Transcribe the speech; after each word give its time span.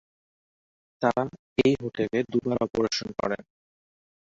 তারা 1.01 1.23
এই 1.57 1.73
হোটেলে 1.81 2.19
দুবার 2.31 2.57
অপারেশন 2.65 3.09
করেন। 3.19 3.43